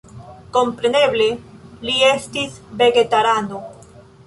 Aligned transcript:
Kompreneble, 0.55 1.27
li 1.89 1.95
estis 2.09 2.59
vegetarano. 2.83 3.63